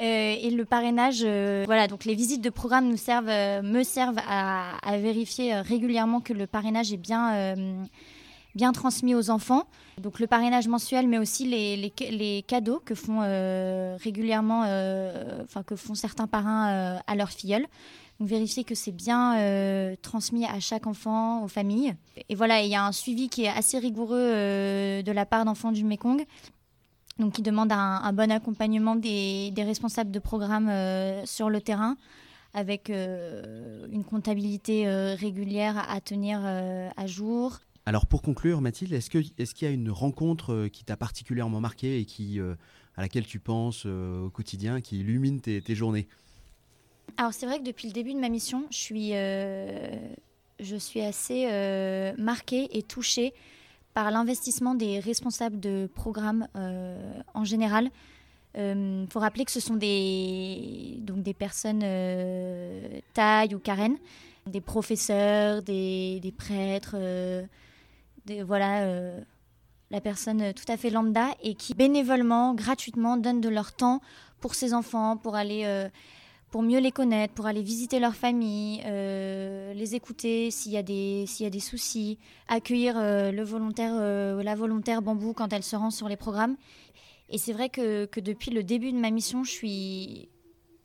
Euh, 0.00 0.36
et 0.40 0.50
le 0.50 0.64
parrainage, 0.64 1.24
voilà, 1.66 1.88
donc 1.88 2.04
les 2.04 2.14
visites 2.14 2.40
de 2.40 2.50
programme 2.50 2.88
nous 2.88 2.96
servent, 2.96 3.64
me 3.64 3.82
servent 3.82 4.20
à, 4.28 4.76
à, 4.88 4.96
vérifier 4.96 5.56
régulièrement 5.56 6.20
que 6.20 6.32
le 6.32 6.46
parrainage 6.46 6.92
est 6.92 6.96
bien, 6.96 7.56
bien 8.54 8.70
transmis 8.70 9.16
aux 9.16 9.28
enfants. 9.30 9.64
Donc 10.00 10.20
le 10.20 10.28
parrainage 10.28 10.68
mensuel, 10.68 11.08
mais 11.08 11.18
aussi 11.18 11.46
les, 11.46 11.76
les, 11.76 12.10
les 12.12 12.44
cadeaux 12.46 12.80
que 12.84 12.94
font 12.94 13.22
régulièrement, 13.98 14.60
enfin 15.42 15.64
que 15.64 15.74
font 15.74 15.96
certains 15.96 16.28
parrains 16.28 17.00
à 17.04 17.16
leurs 17.16 17.30
filleuls. 17.30 17.66
Donc 18.18 18.28
vérifier 18.28 18.64
que 18.64 18.74
c'est 18.74 18.92
bien 18.92 19.38
euh, 19.38 19.94
transmis 20.02 20.44
à 20.44 20.58
chaque 20.58 20.86
enfant, 20.86 21.44
aux 21.44 21.48
familles. 21.48 21.94
Et 22.28 22.34
voilà, 22.34 22.62
il 22.62 22.70
y 22.70 22.74
a 22.74 22.84
un 22.84 22.92
suivi 22.92 23.28
qui 23.28 23.44
est 23.44 23.48
assez 23.48 23.78
rigoureux 23.78 24.18
euh, 24.18 25.02
de 25.02 25.12
la 25.12 25.24
part 25.24 25.44
d'enfants 25.44 25.70
du 25.70 25.84
Mekong. 25.84 26.24
Donc 27.18 27.32
qui 27.32 27.42
demande 27.42 27.72
un, 27.72 28.12
bon 28.12 28.30
accompagnement 28.30 28.94
des, 28.94 29.52
responsables 29.56 30.10
de 30.10 30.18
programme 30.20 30.68
euh, 30.68 31.26
sur 31.26 31.50
le 31.50 31.60
terrain 31.60 31.96
avec 32.54 32.88
une 32.88 34.04
comptabilité 34.04 34.88
régulière 35.14 35.84
à 35.90 36.00
tenir 36.00 36.40
à 36.44 37.06
jour. 37.06 37.58
Alors 37.84 38.06
pour 38.06 38.22
conclure, 38.22 38.62
Mathilde, 38.62 38.94
est-ce 38.94 39.10
qu'il 39.10 39.68
y 39.68 39.70
a 39.70 39.70
une 39.70 39.90
rencontre 39.90 40.68
qui 40.68 40.82
t'a 40.82 40.96
particulièrement 40.96 41.60
marqué 41.60 42.00
et 42.00 42.04
qui, 42.06 42.40
à 42.40 43.02
laquelle 43.02 43.26
tu 43.26 43.38
penses 43.38 43.84
au 43.84 44.30
quotidien, 44.30 44.80
qui 44.80 45.00
illumine 45.00 45.40
tes 45.40 45.74
journées? 45.74 46.08
Alors 47.16 47.32
c'est 47.32 47.46
vrai 47.46 47.58
que 47.58 47.64
depuis 47.64 47.88
le 47.88 47.92
début 47.92 48.12
de 48.14 48.18
ma 48.18 48.28
mission, 48.28 48.64
je 48.70 48.76
suis, 48.76 49.10
euh, 49.14 49.90
je 50.60 50.76
suis 50.76 51.00
assez 51.00 51.46
euh, 51.50 52.12
marquée 52.18 52.68
et 52.76 52.82
touchée 52.82 53.34
par 53.94 54.10
l'investissement 54.10 54.74
des 54.74 55.00
responsables 55.00 55.58
de 55.58 55.88
programmes 55.94 56.46
euh, 56.56 57.20
en 57.34 57.44
général. 57.44 57.90
Il 58.56 59.06
faut 59.10 59.20
rappeler 59.20 59.44
que 59.44 59.52
ce 59.52 59.60
sont 59.60 59.76
des, 59.76 60.96
donc 61.02 61.22
des 61.22 61.34
personnes 61.34 61.84
taille 63.14 63.54
ou 63.54 63.60
carène, 63.60 63.96
des 64.46 64.60
professeurs, 64.60 65.62
des, 65.62 66.18
des 66.20 66.32
prêtres, 66.32 66.96
des, 68.26 68.42
voilà, 68.42 69.12
la 69.92 70.00
personne 70.00 70.52
tout 70.54 70.64
à 70.72 70.76
fait 70.76 70.90
lambda 70.90 71.28
et 71.40 71.54
qui 71.54 71.74
bénévolement, 71.74 72.52
gratuitement, 72.54 73.16
donnent 73.16 73.40
de 73.40 73.48
leur 73.48 73.72
temps 73.72 74.00
pour 74.40 74.56
ses 74.56 74.74
enfants, 74.74 75.16
pour 75.16 75.36
aller 75.36 75.88
pour 76.50 76.62
mieux 76.62 76.78
les 76.78 76.92
connaître, 76.92 77.34
pour 77.34 77.46
aller 77.46 77.62
visiter 77.62 78.00
leur 78.00 78.14
famille, 78.14 78.80
euh, 78.86 79.74
les 79.74 79.94
écouter 79.94 80.50
s'il 80.50 80.72
y, 80.72 80.76
a 80.78 80.82
des, 80.82 81.26
y 81.40 81.44
a 81.44 81.50
des 81.50 81.60
soucis, 81.60 82.18
accueillir 82.48 82.94
euh, 82.96 83.30
le 83.30 83.42
volontaire, 83.42 83.92
euh, 83.94 84.42
la 84.42 84.54
volontaire 84.54 85.02
bambou 85.02 85.34
quand 85.34 85.52
elle 85.52 85.62
se 85.62 85.76
rend 85.76 85.90
sur 85.90 86.08
les 86.08 86.16
programmes. 86.16 86.56
Et 87.28 87.36
c'est 87.36 87.52
vrai 87.52 87.68
que, 87.68 88.06
que, 88.06 88.20
depuis 88.20 88.50
le 88.50 88.62
début 88.62 88.92
de 88.92 88.98
ma 88.98 89.10
mission, 89.10 89.44
je 89.44 89.50
suis, 89.50 90.28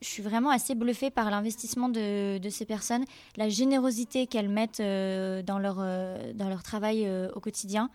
je 0.01 0.07
suis 0.07 0.21
vraiment 0.21 0.49
assez 0.49 0.75
bluffée 0.75 1.09
par 1.09 1.31
l'investissement 1.31 1.87
de, 1.87 2.37
de 2.37 2.49
ces 2.49 2.65
personnes, 2.65 3.05
la 3.37 3.47
générosité 3.47 4.27
qu'elles 4.27 4.49
mettent 4.49 4.81
dans, 4.81 5.59
leur, 5.59 5.77
dans 5.77 6.49
leur 6.49 6.61
travail 6.61 7.09
au 7.33 7.39
quotidien, 7.39 7.89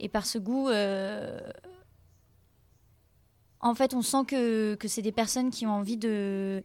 et 0.00 0.08
par 0.08 0.24
ce 0.24 0.38
goût 0.38 0.70
en 3.66 3.74
fait, 3.74 3.94
on 3.94 4.02
sent 4.02 4.24
que, 4.26 4.74
que 4.76 4.88
c'est 4.88 5.02
des 5.02 5.12
personnes 5.12 5.50
qui 5.50 5.66
ont 5.66 5.72
envie 5.72 5.96
de, 5.96 6.62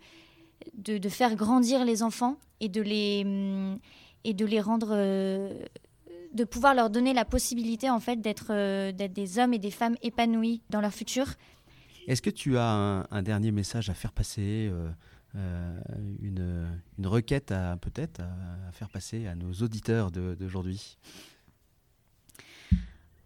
de, 0.76 1.10
faire 1.10 1.36
grandir 1.36 1.84
les 1.86 2.04
enfants 2.04 2.38
et 2.60 2.70
de 2.70 2.82
les, 2.82 3.24
mm, 3.24 3.80
et 4.24 4.34
de 4.34 4.46
les 4.46 4.62
rendre. 4.62 4.90
Euh, 4.92 5.64
de 6.34 6.46
pouvoir 6.46 6.74
leur 6.74 6.90
donner 6.90 7.14
la 7.14 7.26
possibilité 7.26 7.90
en 7.90 8.00
fait 8.00 8.22
d'être 8.22 8.52
euh, 8.52 8.94
d'être 8.94 9.12
des 9.12 9.38
hommes 9.38 9.54
et 9.54 9.60
des 9.60 9.70
femmes 9.70 9.98
épanouis 10.02 10.62
dans 10.70 10.80
leur 10.80 10.94
futur. 10.94 11.26
Est-ce 12.08 12.22
que 12.22 12.30
tu 12.30 12.58
as 12.58 13.06
un, 13.12 13.22
dernier 13.22 13.52
message 13.52 13.90
à 13.90 13.94
faire 13.94 14.14
passer, 14.14 14.72
euh, 14.72 15.80
une, 16.22 16.66
une, 16.98 17.08
requête 17.08 17.52
à 17.52 17.76
peut-être 17.76 18.22
à, 18.22 18.72
faire 18.72 18.88
passer 18.88 19.28
à 19.28 19.36
nos 19.36 19.52
auditeurs 19.52 20.10
d'aujourd'hui? 20.10 20.98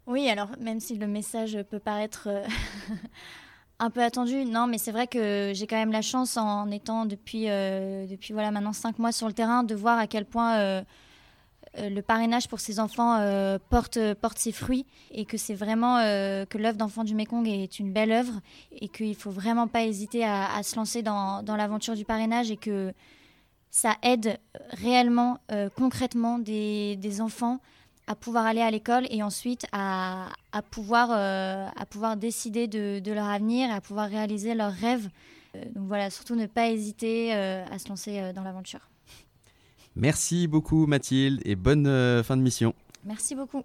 Oui, 0.07 0.27
alors 0.27 0.49
même 0.59 0.79
si 0.79 0.97
le 0.97 1.05
message 1.05 1.59
peut 1.69 1.79
paraître 1.79 2.27
un 3.79 3.89
peu 3.89 4.01
attendu, 4.01 4.45
non, 4.45 4.67
mais 4.67 4.77
c'est 4.77 4.91
vrai 4.91 5.07
que 5.07 5.51
j'ai 5.53 5.67
quand 5.67 5.75
même 5.75 5.91
la 5.91 6.01
chance 6.01 6.37
en 6.37 6.71
étant 6.71 7.05
depuis, 7.05 7.49
euh, 7.49 8.05
depuis 8.07 8.33
voilà, 8.33 8.51
maintenant 8.51 8.73
cinq 8.73 8.99
mois 8.99 9.11
sur 9.11 9.27
le 9.27 9.33
terrain 9.33 9.63
de 9.63 9.75
voir 9.75 9.99
à 9.99 10.07
quel 10.07 10.25
point 10.25 10.57
euh, 10.57 10.83
euh, 11.77 11.89
le 11.89 12.01
parrainage 12.01 12.47
pour 12.47 12.61
ces 12.61 12.79
enfants 12.79 13.19
porte, 13.69 13.99
porte 14.15 14.37
ses 14.37 14.53
fruits 14.53 14.85
et 15.11 15.25
que 15.25 15.37
c'est 15.37 15.55
vraiment 15.55 15.97
que 15.97 16.57
l'œuvre 16.57 16.77
d'enfant 16.77 17.03
du 17.03 17.15
Mekong 17.15 17.47
est 17.47 17.79
une 17.79 17.91
belle 17.91 18.11
œuvre 18.11 18.39
et 18.71 18.87
qu'il 18.87 19.09
ne 19.09 19.13
faut 19.13 19.31
vraiment 19.31 19.67
pas 19.67 19.83
hésiter 19.83 20.23
à, 20.23 20.63
se 20.63 20.75
lancer 20.77 21.01
dans, 21.01 21.43
dans 21.43 21.57
l'aventure 21.57 21.95
du 21.95 22.05
parrainage 22.05 22.51
et 22.51 22.57
que 22.57 22.93
ça 23.71 23.95
aide 24.03 24.39
réellement, 24.69 25.39
concrètement 25.75 26.39
des, 26.39 26.95
des 26.95 27.19
enfants 27.19 27.59
à 28.07 28.15
pouvoir 28.15 28.45
aller 28.45 28.61
à 28.61 28.71
l'école 28.71 29.05
et 29.09 29.23
ensuite 29.23 29.65
à, 29.71 30.29
à 30.51 30.61
pouvoir, 30.61 31.09
euh, 31.11 31.67
à 31.75 31.85
pouvoir 31.85 32.17
décider 32.17 32.67
de, 32.67 32.99
de, 32.99 33.11
leur 33.11 33.25
avenir, 33.25 33.71
à 33.71 33.81
pouvoir 33.81 34.09
réaliser 34.09 34.53
leurs 34.53 34.73
rêves. 34.73 35.09
Euh, 35.55 35.63
donc 35.73 35.87
voilà, 35.87 36.09
surtout 36.09 36.35
ne 36.35 36.45
pas 36.45 36.69
hésiter 36.69 37.33
euh, 37.33 37.65
à 37.71 37.79
se 37.79 37.89
lancer 37.89 38.33
dans 38.33 38.43
l'aventure. 38.43 38.89
Merci 39.95 40.47
beaucoup 40.47 40.85
Mathilde 40.87 41.41
et 41.45 41.55
bonne 41.55 41.85
fin 42.23 42.35
de 42.35 42.41
mission. 42.41 42.73
Merci 43.05 43.33
beaucoup. 43.33 43.63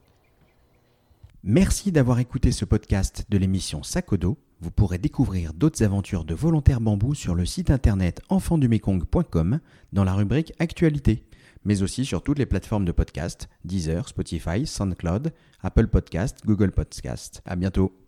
Merci 1.43 1.91
d'avoir 1.91 2.19
écouté 2.19 2.53
ce 2.53 2.65
podcast 2.65 3.25
de 3.31 3.39
l'émission 3.39 3.83
Sakodo. 3.83 4.39
Vous 4.61 4.71
pourrez 4.71 4.99
découvrir 4.99 5.55
d'autres 5.55 5.83
aventures 5.83 6.25
de 6.25 6.35
volontaires 6.35 6.83
bambou 6.83 7.15
sur 7.15 7.35
le 7.35 7.47
site 7.47 7.71
internet 7.71 8.21
enfandumekong.com 8.29 9.59
dans 9.93 10.05
la 10.05 10.13
rubrique 10.13 10.53
Actualité. 10.59 11.25
Mais 11.65 11.83
aussi 11.83 12.05
sur 12.05 12.23
toutes 12.23 12.39
les 12.39 12.47
plateformes 12.47 12.85
de 12.85 12.93
podcast, 12.93 13.49
Deezer, 13.65 14.09
Spotify, 14.09 14.67
SoundCloud, 14.67 15.33
Apple 15.63 15.89
Podcast, 15.89 16.39
Google 16.45 16.71
Podcast. 16.73 17.43
À 17.45 17.57
bientôt. 17.57 17.93